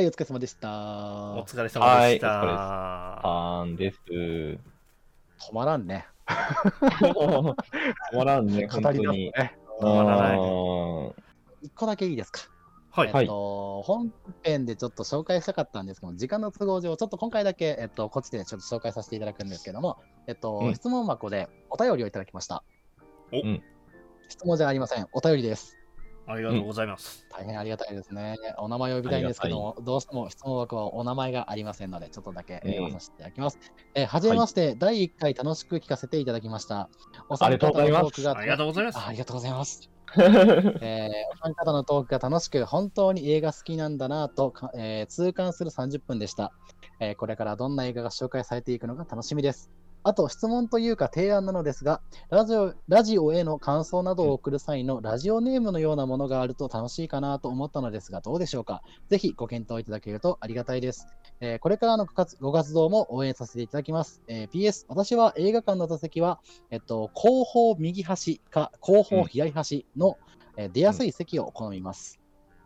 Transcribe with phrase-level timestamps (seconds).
[0.00, 0.70] はい、お疲れ様でした。
[1.34, 3.20] お疲れ様でした。
[3.22, 3.98] パーンです。
[4.08, 4.58] 止
[5.52, 6.06] まらんね。
[6.26, 7.54] 止
[8.16, 9.12] まらんね、本当語りだ。
[9.12, 9.58] ね。
[9.78, 10.38] 止まらない
[11.66, 12.40] 一個だけいいですか？
[12.92, 13.10] はい。
[13.14, 14.10] えっと、本
[14.42, 19.98] 編でちょっと紹介したかったんですけども、時間の都合上、ちょっと今回だけ、えっと、こっちでちょっと紹介させていただくんですけども、
[20.28, 22.64] えっと、うん質問箱でお便りをいただきました。
[23.32, 23.62] おうん
[24.30, 25.06] 質問じゃありません。
[25.12, 25.76] お便りです。
[26.32, 27.26] ありがとうございます。
[27.30, 28.36] 大変ありがたいですね。
[28.58, 33.58] お名前を呼びたいんですけども、どうしても質問枠はお名前がありませんので、ちょっとだけうん読まさせていただきます。
[33.94, 36.88] えーはじめまして、第1回楽しく聞かせていただきました。
[37.28, 38.98] おありがとうございます三方のトークがありがとうございます。
[38.98, 39.90] あありがとうございます。
[40.16, 46.52] えーお三方のトークが楽しく、本当に映画好きなんだなとか、えー痛感する30分でした、
[46.98, 49.70] えーこれからどんな映画が紹介されていくのか楽しみです。
[50.02, 52.00] あと、質問というか提案なのですが、
[52.30, 58.82] ラジオラジオへの感想などを送る際のラジオネームのようなものがあると楽しいかなと思ったのですが、どうでしょうか？
[59.08, 61.06] ぜひご検討いただけるとありがたいです。
[61.40, 64.22] えーこれからのご活動も応援させていただきます。
[64.26, 70.16] えー PS、私は映画館の座席は、えっと、後方右端か後方左端の、
[70.56, 72.19] え出やすい席を好みます。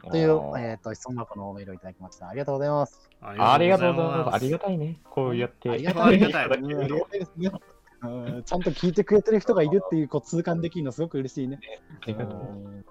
[0.00, 2.28] という、えっと、質問箱のメールをいただきました。
[2.28, 3.10] ありがとうございます。
[3.20, 4.34] ありがとうございます。
[4.34, 5.00] ありがたいね。
[5.10, 5.70] こうやって。
[5.70, 6.20] ありがたい
[8.00, 11.60] ちゃんと聞いてくれてる人がいるっていうこう痛感できるのすごく嬉しいね。
[12.02, 12.84] ありがとううん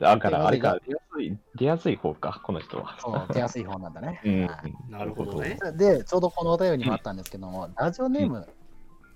[0.00, 2.96] だから、あれか、出やすい、出やすい方か、この人は。
[3.00, 4.20] そう、出やすい方なんだね。
[4.26, 5.58] うんはいなるほどね。
[5.76, 8.48] で、ちょうどこのお便りにもあったんですけども、ラジオネーム、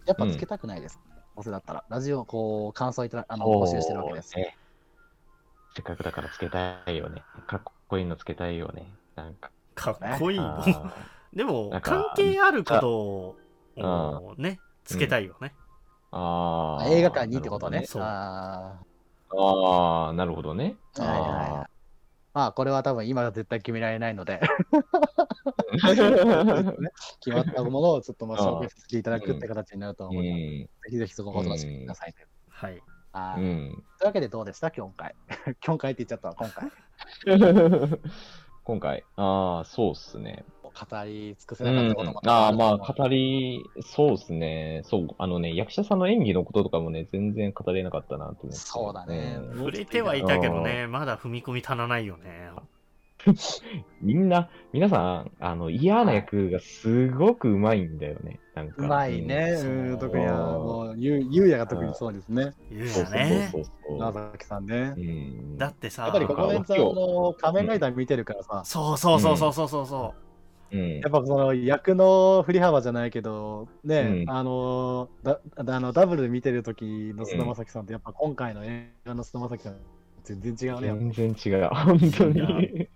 [0.06, 1.00] やっぱつけたくないです。
[1.34, 4.34] どうせだったら、ラジオ、こう、感想いただあの募集してるわけです。
[5.78, 7.22] せっかくだからつけたいよね。
[7.46, 8.92] かっこいいのつけたいよね。
[9.14, 9.52] なんか。
[9.76, 10.38] かっこいい。
[10.40, 10.90] あー
[11.36, 13.36] でも関係あることを
[14.36, 15.54] うね、つけたいよね。
[16.10, 17.84] あー映画館にってことね。
[17.86, 18.80] そうあ
[19.30, 20.76] ああ、なるほどね。
[20.94, 21.70] ーはいはいはい。
[22.34, 24.40] まあ、これは多分今は絶対決められないので、
[27.20, 30.38] 決まったものをちょっとまあ紹介させていただくって形になるとう思うので、ん。
[30.38, 32.14] ぜひぜひそこをお楽しみください。
[32.48, 32.82] はい。
[33.18, 33.40] うあー
[33.70, 33.84] ん。
[33.98, 34.70] というわけでどうでした？
[34.70, 35.14] 今回。
[35.64, 36.70] 今回って言っちゃったわ今回。
[38.64, 40.44] 今回、 ああ、そうっすね。
[40.62, 44.82] 語り尽くせうんなかったことも、ああ、まあ、語語り、そうですね。
[44.84, 48.52] そう、あのね、役者さんの演技のこととかもね、全然語れなかったなと思って。
[48.52, 52.50] そうだねん触れてはいたけどね、まだ踏み込み足らないよね。
[54.00, 58.38] みんな、皆さん、あの、嫌な役がすごくうまいんだよね。
[58.54, 58.74] なんか。
[58.78, 59.56] うまいね。
[59.56, 62.54] そううん特にはもう、ゆゆうやが特にそうですね。
[62.70, 62.88] 言ううん。
[62.88, 63.60] そうそうよねそ。
[63.60, 65.00] うそう長崎さんねう。
[65.00, 65.58] ん。
[65.58, 70.14] だってさやっぱりここメンツはあの仮面ライダー見てるからさ、そうそうそうそうそうそうそ
[70.70, 79.76] うんやっぱその役の振り幅じゃないけど、ね、うんあのだあのダブルで見てる時の菅田将暉さんと、やっぱ今回の映画の菅田将暉さん、
[80.24, 81.12] 全然違うね。
[81.12, 81.68] 全然違う。
[81.68, 82.87] 本当違に。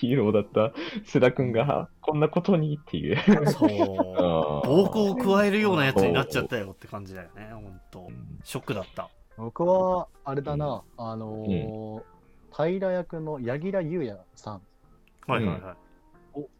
[0.00, 3.16] ヒーローだった須田くんが、こんなことにっていう。
[3.42, 3.46] う。
[3.50, 3.68] そう。
[4.66, 6.66] 暴行を加えるようなやつになっちゃったよ。
[6.66, 8.08] よって感じだよね、ほんと。
[8.42, 9.08] ショックだった。
[9.36, 12.02] 僕は、あれだな、あのー
[12.56, 14.62] 平役の柳楽優弥さん
[15.26, 15.76] はいはいはい。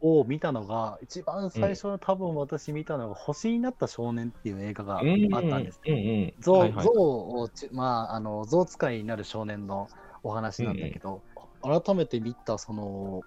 [0.01, 5.03] をを見たのが、一番最初の多分私見たのが、星になった少年っていう映画があっ
[5.49, 5.81] たんです。
[5.85, 6.33] うんうん。
[6.39, 9.87] 象をち、まあ、あの象使いになる少年の
[10.23, 11.21] お話なんだけど、
[11.65, 13.21] 改めて見たその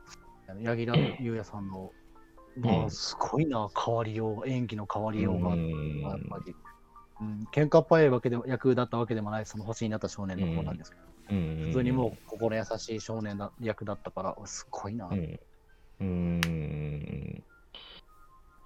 [0.49, 1.93] 柳楽優弥さんの、
[2.57, 6.01] まあ、すごいな変わりよう演技の変わりようが、うん。
[6.01, 6.55] やっぱり、
[7.21, 11.03] うん、喧嘩っ早いわけでも役だったわけでもないその星になった少年の方なんですけど、
[11.37, 11.65] うん。
[11.67, 15.41] 普通にもう心優しい少年だ役だったからすごいな、うん。
[16.01, 17.45] うん。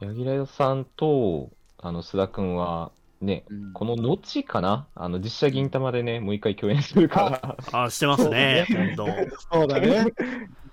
[0.00, 4.88] 柳楽さんと、あの、須田くんは、ね、うんこの後かな？
[4.94, 7.40] あの、実写銀玉でね、もう一回共演するか
[7.72, 7.84] ら。
[7.84, 9.14] あ、してますね、ほんと。
[9.52, 10.06] そうだね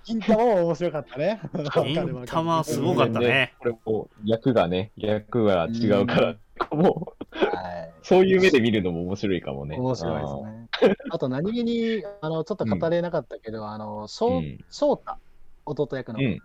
[0.04, 1.40] 銀玉も面白かったね
[1.84, 3.54] 銀玉すごかったね。
[3.60, 6.36] これもう役がね、役が違うから、
[6.72, 9.76] もう、はいそういう目で見るのも面白いかもね。
[9.78, 10.96] 面白いですね。
[11.10, 15.16] あと何気にあのちょっと語れなかったけど、あの翔うん翔太、
[15.66, 16.40] 弟役の、うん。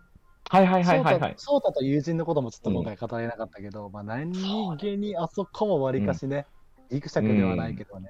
[0.49, 1.35] はいはいはいはいはい。
[1.37, 6.47] 翔太と友人のこともちょっと今回語れなかったけど、まあ何気にあそこもわりかしね、
[6.89, 8.09] ギクシャクではないけどね、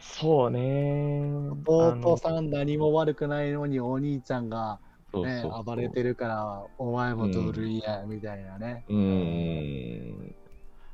[0.00, 1.32] そうね。
[1.66, 4.80] 弟さん何も悪くないのにお兄ちゃんが、
[5.16, 8.84] んね、暴れてるから、お前も同類や、みたいなね。
[8.88, 10.36] うーん。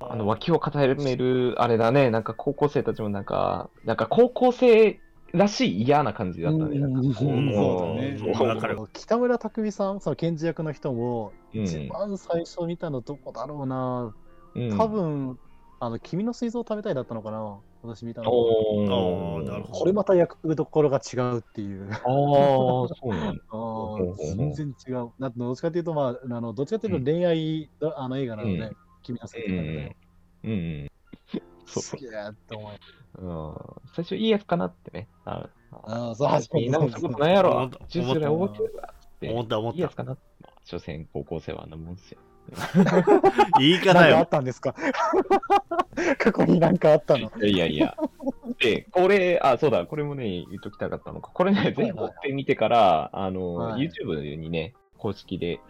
[0.00, 5.02] あの、脇を固める、あれだね、なんか高校生たちもなんか、なんか高校生
[5.32, 6.78] らしい嫌な感じだったね。
[6.78, 7.12] なん
[8.60, 14.14] か北村匠海さん、その検事役の人も、うん一番最初見たのどこだろうな、
[14.54, 15.38] うん多分、
[15.80, 17.58] あの、君の水蔵を食べたいだったのかな。
[17.82, 18.30] 私見たの。
[18.32, 21.88] おなるほどこれまた役どころが違うっていう。
[21.92, 23.42] ああ、そうなんだ。
[24.36, 25.10] 全然違う。
[25.18, 29.96] などっちかっていうと、まあ、あのどっちかっていうと恋愛、あの映画なので、うん君のせいうんなので、
[30.44, 30.88] うん。
[31.68, 31.72] うん。
[31.72, 32.76] そうすげえって思い
[33.18, 33.54] うん。
[33.94, 35.08] 最初いいやつかなってね。
[35.24, 35.48] あ
[35.84, 37.70] あーそう初めてなことないやろ。
[37.88, 38.94] ジュースぐらい覚えてるわ。
[38.94, 39.96] って思った思ったいいやつ。
[39.96, 40.12] かな。
[40.12, 40.18] ま
[40.48, 42.18] あ、所詮高校生はあんなもんですよ。
[43.58, 44.28] 言い方よあっ。
[44.28, 44.74] たんですか？
[46.18, 47.30] 過去になんかあったの。
[47.42, 47.96] いやいやいや。
[48.60, 51.30] で、これ、あ、そうだ、これもね、言っときたかったのか。
[51.32, 55.60] これね、全部追ってみてから、あの、はい YouTube にね、公式で、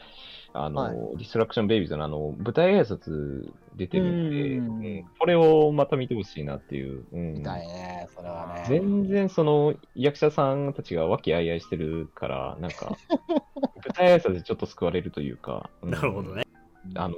[0.53, 7.05] あの、はいディストラクションベイビーズのあの、舞台挨拶出てるんで、うんうんこれをまた見てほしいなっていう。
[7.13, 8.65] うんみたいね、それはね。
[8.69, 16.45] 全然その役者さんたちが和気あいあいしてるから、なんか、 舞台挨拶でちょっと救われるというか、うんなるほどね。
[16.95, 17.17] あの、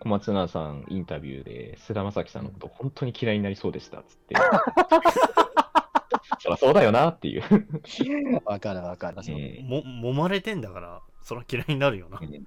[0.00, 4.34] 小松菜奈さんインタビューで、菅田将暉さんのこと本当に嫌いになりそうでしたっつって。
[6.38, 7.42] そりゃそうだよなっていう。
[8.44, 9.16] わかるわかる。
[9.62, 12.24] も、揉まれてんだから、そら嫌いになるよなう。
[12.24, 12.28] ん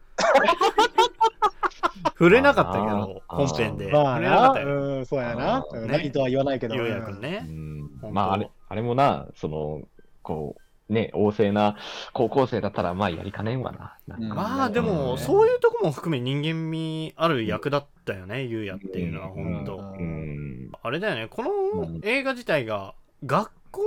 [2.18, 3.92] 触れなかったけど、本編で。
[3.92, 4.68] まあな、触れなかったよ。
[4.70, 5.60] うん、そうやな。
[5.60, 6.76] ね何とは言わないけど。
[6.76, 7.40] ようやくうね。
[7.42, 9.82] ん本当まあ、あれ、あれもな、その、
[10.22, 10.56] こ
[10.90, 11.76] う、ね、旺盛な
[12.14, 13.98] 高校生だったら、まあ、やりかねんわな。
[14.08, 19.78] なんかまあでも、うんそういうとこも含め人間味ある役だったよね、ゆうやっていうのは、うん本当。
[19.78, 20.72] うん。
[20.82, 21.52] あれだよね、この
[21.82, 23.82] うん映画自体が学校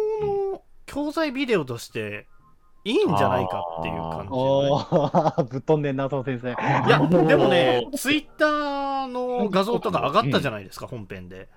[0.52, 2.26] の教材ビデオとして
[2.84, 4.26] いいんじゃないかっていう感
[5.46, 6.48] じぶっ飛んでんな、その先生。
[6.50, 11.48] いや、でもね、ツイッターの画像とか上がったじゃないですか、本編で。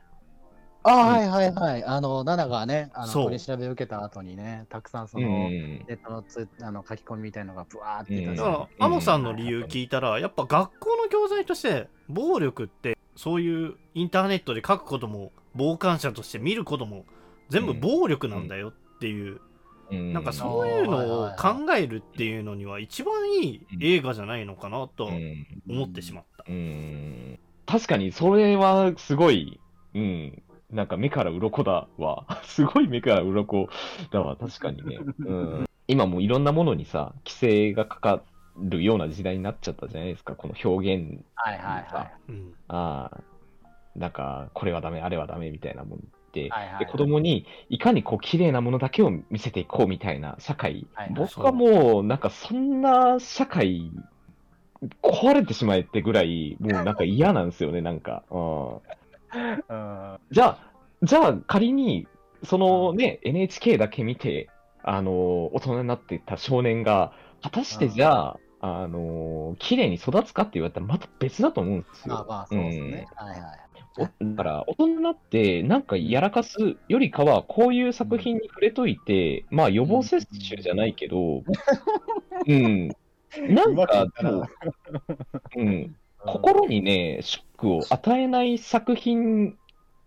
[0.88, 1.84] あはいはいはい。
[1.84, 5.50] あの、ナナがね、あの取り調べを受けた後にね、たくさんその、うん。
[5.50, 17.06] ネットのツあの書き込みみたいのがブワーってだから、アモさんの理由聞いたら、やっぱ学校の教材として、暴力って、そういうインターネットで書くことも、傍観者として見ることも、
[17.50, 19.42] 全部暴力なんだよっていう、うん
[19.92, 25.46] なんかそういうのを考えるっていうのには一番いい映画じゃないのかなとうん。
[25.70, 26.46] 思ってしまった。
[26.48, 27.40] うん。
[27.66, 29.60] 確かに、それはすごい、
[29.94, 32.26] うん、なんか目から鱗だわ。
[32.44, 33.70] すごい目から鱗
[34.12, 35.00] だわ、確かにね。
[35.20, 38.24] うん、今もういろんなものにさ、規制がかか
[38.58, 41.24] るような時代になっちゃったじゃないですか、この表現。
[41.36, 42.14] はいはいはい。
[42.30, 42.54] うん。
[42.68, 43.22] ああ、
[43.96, 46.00] なんか、これはダメ、あれはダメみたいなもん。
[46.00, 46.06] で、
[46.42, 46.80] はいはい。
[46.80, 51.14] で子供にいかにこう綺麗なものだけを見せていこうみたいな社会、はいはい。
[51.16, 53.92] 僕はもうなんかそんな社会
[55.02, 60.20] 壊れてしまえってぐらいもうなんか嫌なんですよねなんか、うん、うん。
[60.32, 60.58] じゃあ
[61.04, 62.08] じゃあ仮に
[62.44, 64.50] そのね NHK だけ見て
[64.84, 67.12] あの大人になってた少年が
[67.42, 72.16] 果たしてじゃああの綺麗に育つかって言われたらまた別だと思うんですよ。
[72.16, 73.08] まあまあ、そうですね。
[73.16, 73.60] はいはい。
[73.98, 76.58] おだから、大人になって、なんかやらかす
[76.88, 81.44] よりかは、こういう作品に触れといて、まあ予防接種じゃないけど、
[82.48, 82.88] うん。
[83.48, 84.08] なんか、
[85.56, 85.96] うん。
[86.26, 89.58] 心にね、ショックを与えない作品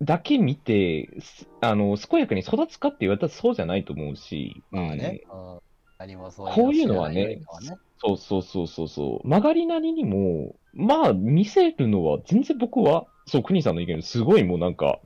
[0.03, 5.23] だけ見て、すあの、健やかに育つかって言われたらそうじゃないと思うし、まあね。
[5.31, 5.61] うんうん
[5.99, 7.43] 何もそうこういうのはね
[8.01, 9.29] そうそうそうそうそう。
[9.29, 15.01] 曲がりなりにも、まあ、見せるのは全然僕は、そう、国さんの意見すごいもうなんか、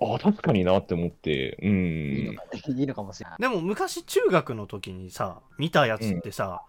[0.00, 2.36] ああ、確かになって思って、ういいん
[2.78, 3.38] いいのかもしれない。
[3.40, 6.62] でも昔中学の時にさ見たやつってさ、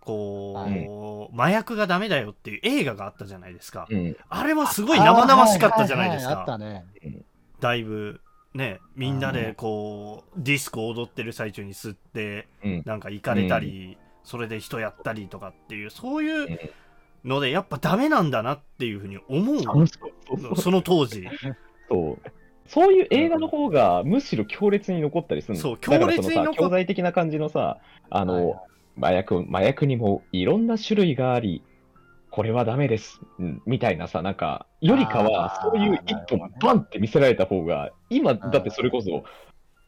[0.00, 4.16] こう、麻薬がダメだよっていう映画があったじゃないですか、うん。
[4.30, 7.24] あれはすごい生々しかったじゃないですあはいはいはいあかったね。
[7.60, 8.22] だいぶ
[8.54, 12.82] ねみんなでこうディスコ踊ってる最中に吸ってうん。
[12.84, 16.58] なんか行かれたり、それで人やったりとかっていうそういう
[17.24, 21.28] のでやっぱダメなんだなっていうふうに思うその当時
[21.88, 22.28] そう。
[22.66, 25.60] そういう映画の方がむしろ強烈に残ったりするの。
[25.60, 27.78] そう強烈に残っ教材的な感じのさ、
[28.10, 28.54] あの、はいはい
[29.00, 31.62] 麻薬、麻薬にもいろんな種類があり、
[32.38, 33.62] これはダメです、うん。
[33.66, 39.24] みたいなさ、なんか、よりかは、そういう一本バンって見せられた方が、今、だってそれこそ、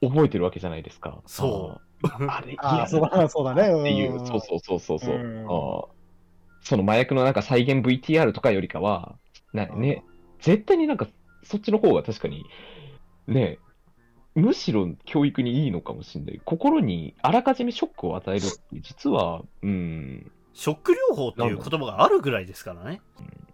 [0.05, 1.23] 覚えてるわけじゃないですか。
[1.27, 2.09] そう。
[2.29, 3.63] あ れ、いやそうだそうだね。
[3.63, 4.27] っていう、ん。
[4.27, 5.89] そうそうそうそうそう、
[6.61, 9.15] その麻薬のなんか再現 VTR とかよりかは、
[9.53, 10.03] なね、
[10.41, 11.07] 絶対になんか
[11.45, 12.47] そっちの方が確かに、
[13.29, 13.61] ね、
[14.35, 16.41] むしろ教育にいいのかもしれない。
[16.45, 23.01] 心にあらかじめショックを与えるって、実は、うん、ショック療法っていう言葉があるぐらいですからね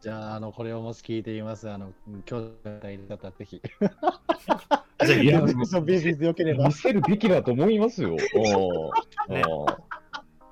[0.01, 1.69] じゃあ、あの、これをもし聞いています。
[1.69, 1.93] あの、
[2.31, 3.61] 今日がいる方はぜひ。
[5.05, 5.41] ぜひいや
[5.83, 6.73] ビジネスでよければ見。
[6.73, 8.15] せるべきだと思いますよ。
[8.37, 9.43] おーね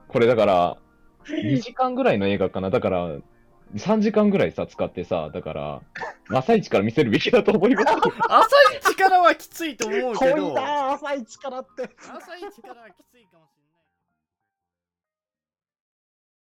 [0.08, 0.76] これだから、
[1.26, 2.70] 2時間ぐらいの映画かな。
[2.70, 3.16] だから、
[3.74, 5.82] 3時間ぐらいさ、使ってさ、だから、
[6.30, 7.88] 朝一から見せるべきだと思います。
[8.28, 8.46] 朝
[8.78, 11.90] 一からはきついと思うけどな、朝一からって。
[11.98, 13.53] 朝一からはきついかもしれない